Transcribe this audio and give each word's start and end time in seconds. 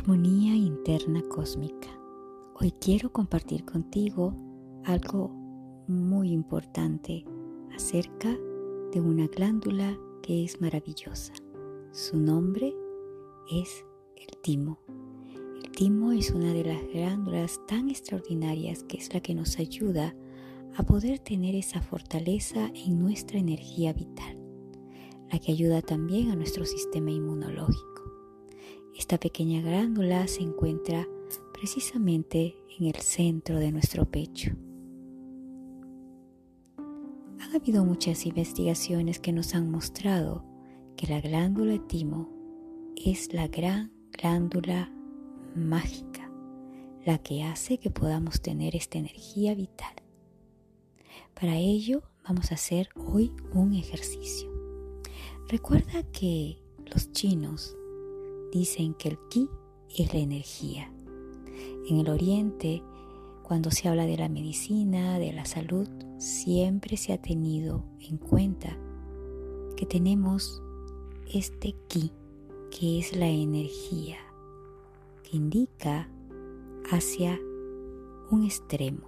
Armonía 0.00 0.56
interna 0.56 1.20
cósmica. 1.28 1.88
Hoy 2.54 2.72
quiero 2.80 3.12
compartir 3.12 3.66
contigo 3.66 4.34
algo 4.84 5.28
muy 5.88 6.32
importante 6.32 7.26
acerca 7.76 8.30
de 8.92 9.00
una 9.02 9.26
glándula 9.26 9.98
que 10.22 10.42
es 10.42 10.58
maravillosa. 10.58 11.34
Su 11.92 12.16
nombre 12.16 12.74
es 13.52 13.84
el 14.16 14.38
timo. 14.38 14.80
El 15.62 15.70
timo 15.70 16.12
es 16.12 16.30
una 16.30 16.54
de 16.54 16.64
las 16.64 16.82
glándulas 16.94 17.60
tan 17.68 17.90
extraordinarias 17.90 18.84
que 18.84 18.96
es 18.96 19.12
la 19.12 19.20
que 19.20 19.34
nos 19.34 19.58
ayuda 19.58 20.16
a 20.76 20.82
poder 20.82 21.18
tener 21.18 21.54
esa 21.54 21.82
fortaleza 21.82 22.70
en 22.74 22.98
nuestra 22.98 23.38
energía 23.38 23.92
vital, 23.92 24.38
la 25.30 25.38
que 25.38 25.52
ayuda 25.52 25.82
también 25.82 26.30
a 26.30 26.36
nuestro 26.36 26.64
sistema 26.64 27.10
inmunológico. 27.10 27.89
Esta 29.00 29.16
pequeña 29.16 29.62
glándula 29.62 30.28
se 30.28 30.42
encuentra 30.42 31.08
precisamente 31.54 32.54
en 32.78 32.84
el 32.84 32.96
centro 32.96 33.58
de 33.58 33.72
nuestro 33.72 34.04
pecho. 34.04 34.50
Ha 37.40 37.56
habido 37.56 37.82
muchas 37.86 38.26
investigaciones 38.26 39.18
que 39.18 39.32
nos 39.32 39.54
han 39.54 39.70
mostrado 39.70 40.44
que 40.98 41.06
la 41.06 41.22
glándula 41.22 41.78
timo 41.88 42.28
es 42.94 43.32
la 43.32 43.48
gran 43.48 43.90
glándula 44.12 44.92
mágica, 45.56 46.30
la 47.06 47.16
que 47.16 47.42
hace 47.42 47.78
que 47.78 47.88
podamos 47.88 48.42
tener 48.42 48.76
esta 48.76 48.98
energía 48.98 49.54
vital. 49.54 49.94
Para 51.32 51.56
ello 51.56 52.02
vamos 52.28 52.52
a 52.52 52.56
hacer 52.56 52.90
hoy 52.96 53.32
un 53.54 53.72
ejercicio. 53.72 54.50
Recuerda 55.48 56.02
que 56.12 56.62
los 56.84 57.10
chinos 57.12 57.78
dicen 58.52 58.94
que 58.94 59.08
el 59.10 59.18
ki 59.28 59.48
es 59.96 60.12
la 60.12 60.20
energía. 60.20 60.92
En 61.88 61.98
el 61.98 62.08
oriente, 62.08 62.82
cuando 63.42 63.70
se 63.70 63.88
habla 63.88 64.06
de 64.06 64.16
la 64.16 64.28
medicina, 64.28 65.18
de 65.18 65.32
la 65.32 65.44
salud, 65.44 65.88
siempre 66.18 66.96
se 66.96 67.12
ha 67.12 67.20
tenido 67.20 67.84
en 68.00 68.16
cuenta 68.16 68.76
que 69.76 69.86
tenemos 69.86 70.62
este 71.32 71.74
ki, 71.88 72.12
que 72.70 72.98
es 72.98 73.16
la 73.16 73.28
energía, 73.28 74.18
que 75.24 75.36
indica 75.36 76.08
hacia 76.90 77.38
un 78.30 78.44
extremo. 78.44 79.06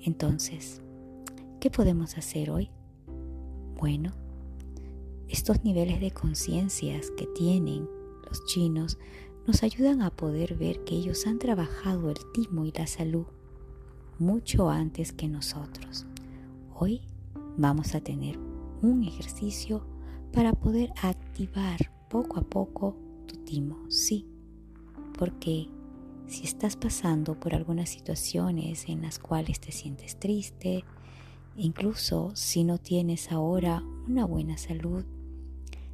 Entonces, 0.00 0.80
¿qué 1.60 1.70
podemos 1.70 2.16
hacer 2.16 2.50
hoy? 2.50 2.70
Bueno, 3.78 4.12
estos 5.28 5.64
niveles 5.64 6.00
de 6.00 6.10
conciencias 6.10 7.10
que 7.10 7.26
tienen 7.26 7.88
los 8.32 8.46
chinos 8.46 8.96
nos 9.46 9.62
ayudan 9.62 10.00
a 10.00 10.08
poder 10.08 10.54
ver 10.54 10.84
que 10.84 10.94
ellos 10.94 11.26
han 11.26 11.38
trabajado 11.38 12.08
el 12.08 12.16
timo 12.32 12.64
y 12.64 12.72
la 12.72 12.86
salud 12.86 13.26
mucho 14.18 14.70
antes 14.70 15.12
que 15.12 15.28
nosotros. 15.28 16.06
Hoy 16.74 17.02
vamos 17.58 17.94
a 17.94 18.00
tener 18.00 18.38
un 18.80 19.02
ejercicio 19.02 19.84
para 20.32 20.54
poder 20.54 20.94
activar 21.02 21.92
poco 22.08 22.40
a 22.40 22.42
poco 22.42 22.96
tu 23.26 23.36
timo, 23.44 23.84
sí, 23.90 24.26
porque 25.18 25.68
si 26.26 26.44
estás 26.44 26.76
pasando 26.76 27.38
por 27.38 27.54
algunas 27.54 27.90
situaciones 27.90 28.88
en 28.88 29.02
las 29.02 29.18
cuales 29.18 29.60
te 29.60 29.72
sientes 29.72 30.18
triste, 30.18 30.84
incluso 31.54 32.30
si 32.34 32.64
no 32.64 32.78
tienes 32.78 33.30
ahora 33.30 33.82
una 34.08 34.24
buena 34.24 34.56
salud, 34.56 35.04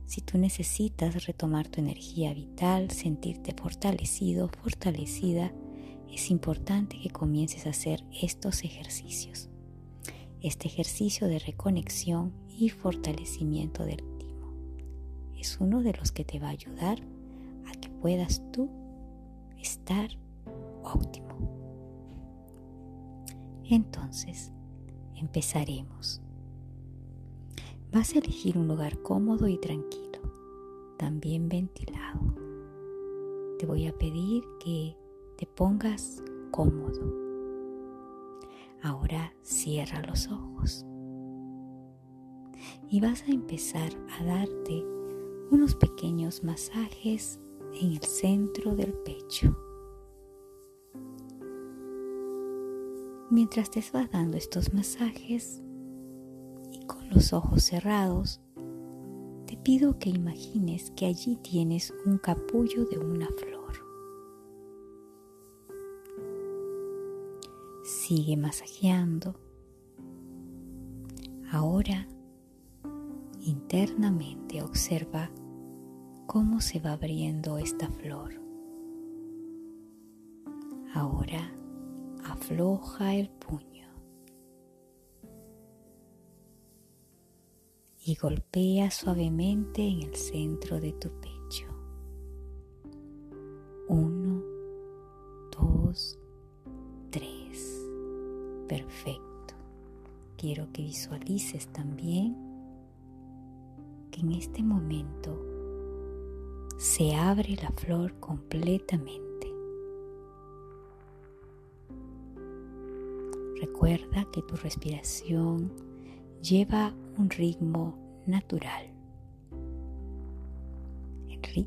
si 0.08 0.22
tú 0.22 0.38
necesitas 0.38 1.26
retomar 1.26 1.68
tu 1.68 1.80
energía 1.80 2.32
vital, 2.32 2.90
sentirte 2.90 3.52
fortalecido, 3.52 4.48
fortalecida, 4.48 5.52
es 6.10 6.30
importante 6.30 6.98
que 6.98 7.10
comiences 7.10 7.66
a 7.66 7.70
hacer 7.70 8.02
estos 8.22 8.64
ejercicios. 8.64 9.50
Este 10.40 10.66
ejercicio 10.66 11.28
de 11.28 11.38
reconexión 11.38 12.32
y 12.48 12.70
fortalecimiento 12.70 13.84
del 13.84 14.02
timo 14.18 14.54
es 15.36 15.58
uno 15.60 15.82
de 15.82 15.92
los 15.92 16.10
que 16.10 16.24
te 16.24 16.38
va 16.38 16.46
a 16.46 16.52
ayudar 16.52 16.98
a 17.66 17.72
que 17.78 17.90
puedas 17.90 18.40
tú 18.50 18.70
estar 19.58 20.08
óptimo. 20.84 21.28
Entonces, 23.68 24.52
empezaremos. 25.16 26.22
Vas 27.90 28.14
a 28.14 28.18
elegir 28.18 28.58
un 28.58 28.68
lugar 28.68 29.00
cómodo 29.00 29.48
y 29.48 29.56
tranquilo, 29.56 30.20
también 30.98 31.48
ventilado. 31.48 32.20
Te 33.58 33.64
voy 33.64 33.86
a 33.86 33.96
pedir 33.96 34.44
que 34.62 34.94
te 35.38 35.46
pongas 35.46 36.22
cómodo. 36.50 37.00
Ahora 38.82 39.32
cierra 39.42 40.02
los 40.06 40.28
ojos 40.28 40.84
y 42.90 43.00
vas 43.00 43.22
a 43.22 43.32
empezar 43.32 43.90
a 44.18 44.24
darte 44.24 44.84
unos 45.50 45.74
pequeños 45.74 46.44
masajes 46.44 47.40
en 47.72 47.92
el 47.92 48.02
centro 48.02 48.76
del 48.76 48.92
pecho. 48.92 49.56
Mientras 53.30 53.70
te 53.70 53.82
vas 53.92 54.10
dando 54.10 54.36
estos 54.36 54.74
masajes, 54.74 55.62
los 57.10 57.32
ojos 57.32 57.64
cerrados, 57.64 58.40
te 59.46 59.56
pido 59.56 59.98
que 59.98 60.10
imagines 60.10 60.90
que 60.92 61.06
allí 61.06 61.36
tienes 61.36 61.92
un 62.04 62.18
capullo 62.18 62.84
de 62.84 62.98
una 62.98 63.28
flor. 63.28 63.58
Sigue 67.84 68.36
masajeando. 68.36 69.34
Ahora, 71.50 72.06
internamente 73.40 74.62
observa 74.62 75.30
cómo 76.26 76.60
se 76.60 76.78
va 76.78 76.92
abriendo 76.92 77.56
esta 77.56 77.88
flor. 77.88 78.34
Ahora 80.92 81.50
afloja 82.24 83.14
el 83.14 83.30
puño. 83.30 83.87
Y 88.08 88.14
golpea 88.14 88.90
suavemente 88.90 89.86
en 89.86 90.00
el 90.00 90.14
centro 90.14 90.80
de 90.80 90.94
tu 90.94 91.10
pecho. 91.20 91.66
Uno, 93.86 94.42
dos, 95.52 96.18
tres. 97.10 97.86
Perfecto. 98.66 99.54
Quiero 100.38 100.72
que 100.72 100.84
visualices 100.84 101.68
también 101.68 102.34
que 104.10 104.20
en 104.20 104.32
este 104.32 104.62
momento 104.62 105.38
se 106.78 107.14
abre 107.14 107.56
la 107.62 107.70
flor 107.72 108.18
completamente. 108.20 109.52
Recuerda 113.60 114.26
que 114.32 114.40
tu 114.40 114.56
respiración 114.56 115.70
lleva 116.40 116.94
un 117.18 117.28
ritmo 117.30 117.98
natural. 118.26 118.86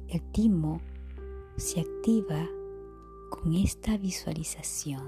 El, 0.08 0.22
timo 0.32 0.80
se 1.58 1.82
activa 1.82 2.48
con 3.30 3.54
esta 3.54 3.98
visualización. 3.98 5.02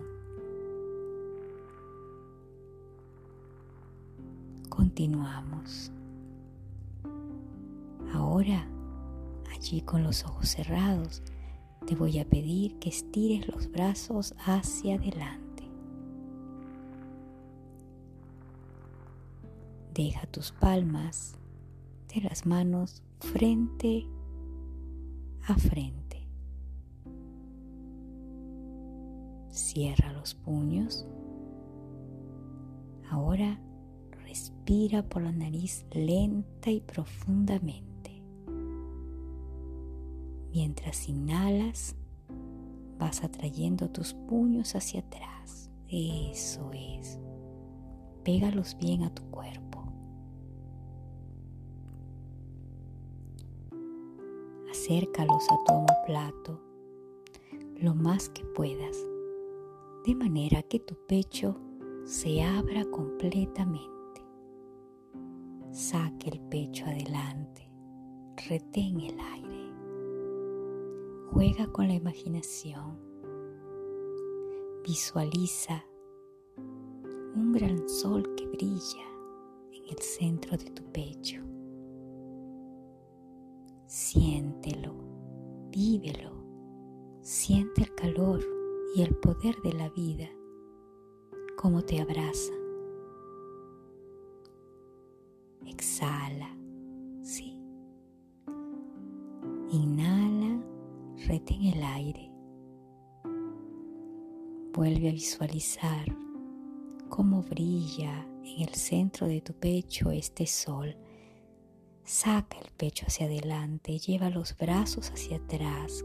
Continuamos. 4.68 5.90
Ahora, 8.12 8.68
allí 9.56 9.82
con 9.82 10.04
los 10.04 10.26
ojos 10.26 10.50
cerrados, 10.50 11.24
te 11.88 11.96
voy 11.96 12.20
a 12.20 12.26
pedir 12.28 12.78
que 12.80 12.90
estires 12.90 13.48
los 13.48 13.72
brazos 13.72 14.36
hacia 14.46 14.96
adelante. 14.96 15.53
Deja 19.94 20.26
tus 20.26 20.52
palmas 20.52 21.36
de 22.14 22.22
las 22.22 22.48
manos 22.48 23.04
frente 23.20 24.08
a 25.48 25.54
frente. 25.56 26.28
Cierra 29.52 30.12
los 30.14 30.34
puños. 30.34 31.06
Ahora 33.12 33.62
respira 34.26 35.08
por 35.08 35.22
la 35.22 35.32
nariz 35.32 35.86
lenta 35.92 36.72
y 36.72 36.82
profundamente. 36.82 38.24
Mientras 40.52 41.08
inhalas, 41.08 41.96
vas 42.98 43.24
atrayendo 43.24 43.92
tus 43.92 44.16
puños 44.16 44.76
hacia 44.76 45.02
atrás. 45.02 45.70
Eso 45.88 46.72
es. 46.74 47.20
Pégalos 48.24 48.78
bien 48.78 49.04
a 49.04 49.14
tu 49.14 49.24
cuerpo. 49.30 49.64
acércalos 54.84 55.46
a 55.50 55.64
tu 55.64 55.74
omoplato 55.74 56.60
lo 57.80 57.96
más 57.96 58.28
que 58.30 58.44
puedas, 58.44 58.98
de 60.06 60.14
manera 60.14 60.62
que 60.64 60.80
tu 60.80 60.96
pecho 61.08 61.56
se 62.04 62.44
abra 62.44 62.84
completamente. 62.86 64.26
Saque 65.72 66.32
el 66.32 66.42
pecho 66.50 66.86
adelante, 66.86 67.72
retén 68.50 69.00
el 69.00 69.18
aire, 69.20 69.74
juega 71.32 71.68
con 71.68 71.88
la 71.88 71.94
imaginación, 71.94 73.00
visualiza 74.84 75.86
un 77.36 77.52
gran 77.52 77.88
sol 77.90 78.24
que 78.36 78.46
brilla 78.48 79.08
en 79.72 79.90
el 79.90 79.98
centro 79.98 80.56
de 80.58 80.70
tu 80.72 80.84
pecho. 80.92 81.42
Siéntelo, 83.88 84.94
vívelo, 85.72 86.32
siente 87.22 87.82
el 87.82 87.96
calor 87.96 88.40
y 88.96 89.02
el 89.02 89.16
poder 89.16 89.56
de 89.64 89.74
la 89.74 89.90
vida, 89.90 90.30
como 91.58 91.82
te 91.82 92.02
abraza. 92.02 92.54
Exhala, 95.66 96.56
sí. 97.22 97.58
Inhala, 99.72 100.64
retén 101.28 101.64
el 101.64 101.84
aire. 101.84 102.32
Vuelve 104.74 105.10
a 105.10 105.14
visualizar 105.14 106.23
cómo 107.16 107.44
brilla 107.44 108.26
en 108.44 108.68
el 108.68 108.74
centro 108.74 109.28
de 109.28 109.40
tu 109.40 109.54
pecho 109.54 110.10
este 110.10 110.48
sol. 110.48 110.98
Saca 112.04 112.58
el 112.58 112.72
pecho 112.72 113.06
hacia 113.06 113.28
adelante, 113.28 114.00
lleva 114.00 114.32
los 114.32 114.58
brazos 114.58 115.12
hacia 115.12 115.38
atrás, 115.38 116.04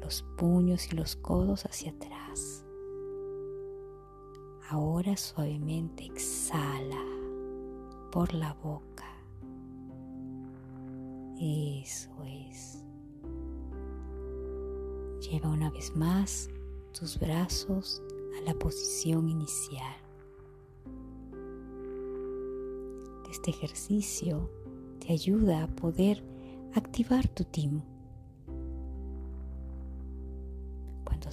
los 0.00 0.24
puños 0.38 0.86
y 0.92 0.94
los 0.94 1.16
codos 1.16 1.66
hacia 1.66 1.90
atrás. 1.90 2.64
Ahora 4.70 5.16
suavemente 5.16 6.04
exhala 6.04 7.04
por 8.12 8.32
la 8.32 8.52
boca. 8.54 9.10
Eso 11.40 12.10
es. 12.24 12.84
Lleva 15.28 15.48
una 15.48 15.72
vez 15.72 15.96
más 15.96 16.48
tus 16.96 17.18
brazos 17.18 18.00
a 18.38 18.42
la 18.42 18.54
posición 18.54 19.28
inicial. 19.28 20.05
Este 23.30 23.50
ejercicio 23.50 24.50
te 25.00 25.12
ayuda 25.12 25.64
a 25.64 25.68
poder 25.68 26.24
activar 26.74 27.28
tu 27.28 27.44
timo 27.44 27.96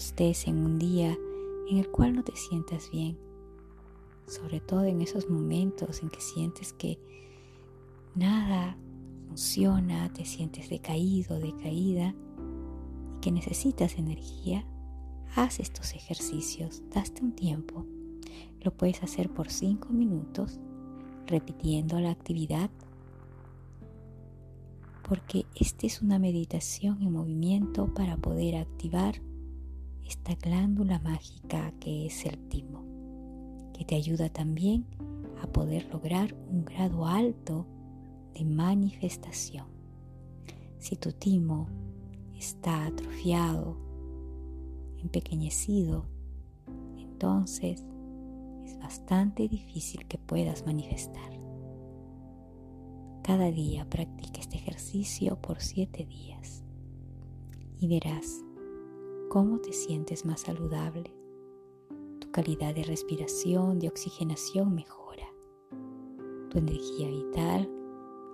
estés 0.03 0.47
en 0.47 0.57
un 0.57 0.79
día 0.79 1.17
en 1.69 1.77
el 1.77 1.89
cual 1.89 2.13
no 2.13 2.23
te 2.23 2.35
sientas 2.35 2.89
bien, 2.91 3.17
sobre 4.27 4.59
todo 4.59 4.83
en 4.83 5.01
esos 5.01 5.29
momentos 5.29 6.01
en 6.03 6.09
que 6.09 6.21
sientes 6.21 6.73
que 6.73 6.99
nada 8.15 8.77
funciona, 9.27 10.11
te 10.11 10.25
sientes 10.25 10.69
decaído, 10.69 11.39
decaída 11.39 12.13
y 13.15 13.19
que 13.21 13.31
necesitas 13.31 13.97
energía, 13.97 14.67
haz 15.35 15.59
estos 15.59 15.93
ejercicios, 15.93 16.83
daste 16.93 17.23
un 17.23 17.33
tiempo. 17.33 17.85
Lo 18.61 18.75
puedes 18.75 19.03
hacer 19.03 19.29
por 19.29 19.49
cinco 19.49 19.89
minutos 19.89 20.59
repitiendo 21.27 21.99
la 21.99 22.11
actividad 22.11 22.69
porque 25.07 25.45
esta 25.55 25.85
es 25.85 26.01
una 26.01 26.17
meditación 26.17 27.01
en 27.01 27.11
movimiento 27.11 27.93
para 27.93 28.17
poder 28.17 28.55
activar 28.55 29.21
esta 30.05 30.35
glándula 30.35 30.99
mágica 30.99 31.73
que 31.79 32.05
es 32.05 32.25
el 32.25 32.37
timo, 32.47 32.83
que 33.77 33.85
te 33.85 33.95
ayuda 33.95 34.29
también 34.29 34.85
a 35.41 35.47
poder 35.47 35.87
lograr 35.91 36.33
un 36.49 36.63
grado 36.63 37.05
alto 37.05 37.67
de 38.33 38.45
manifestación. 38.45 39.67
Si 40.79 40.95
tu 40.95 41.11
timo 41.11 41.67
está 42.37 42.85
atrofiado, 42.85 43.77
empequeñecido, 44.97 46.05
entonces 46.97 47.85
es 48.65 48.77
bastante 48.79 49.47
difícil 49.47 50.07
que 50.07 50.17
puedas 50.17 50.65
manifestar. 50.65 51.31
Cada 53.23 53.51
día 53.51 53.89
practica 53.89 54.41
este 54.41 54.57
ejercicio 54.57 55.41
por 55.41 55.61
siete 55.61 56.05
días 56.05 56.63
y 57.79 57.87
verás 57.87 58.43
cómo 59.29 59.59
te 59.59 59.71
sientes 59.71 60.25
más 60.25 60.41
saludable. 60.41 61.13
Tu 62.19 62.31
calidad 62.31 62.75
de 62.75 62.83
respiración, 62.83 63.79
de 63.79 63.87
oxigenación 63.87 64.75
mejora. 64.75 65.27
Tu 66.49 66.57
energía 66.59 67.07
vital 67.07 67.69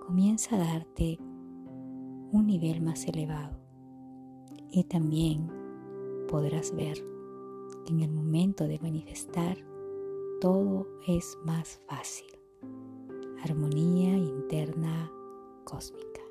comienza 0.06 0.56
a 0.56 0.58
darte 0.58 1.18
un 2.32 2.46
nivel 2.46 2.80
más 2.80 3.06
elevado. 3.06 3.58
Y 4.72 4.84
también 4.84 5.50
podrás 6.28 6.74
ver 6.74 6.96
que 7.84 7.92
en 7.92 8.00
el 8.00 8.10
momento 8.10 8.66
de 8.66 8.78
manifestar 8.80 9.56
todo 10.40 10.86
es 11.06 11.38
más 11.44 11.80
fácil. 11.86 12.26
Armonía 13.42 14.16
interna 14.16 15.12
cósmica. 15.64 16.22